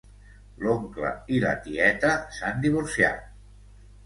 L'oncle 0.63 1.11
i 1.35 1.41
la 1.49 1.51
tieta 1.67 2.15
s'han 2.39 2.65
divorciat 2.65 3.23